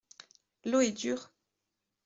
L’eau 0.65 0.79
est 0.81 0.93
dure. 0.93 1.29